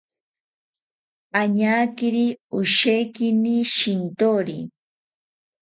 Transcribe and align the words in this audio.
Añakiri 1.41 2.25
oshekini 2.59 3.55
shintori 3.73 4.59